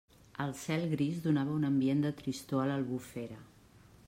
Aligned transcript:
El 0.45 0.53
cel 0.61 0.85
gris 0.93 1.19
donava 1.27 1.53
un 1.59 1.69
ambient 1.71 2.03
de 2.09 2.13
tristor 2.23 2.63
a 2.63 2.67
l'Albufera. 2.73 3.43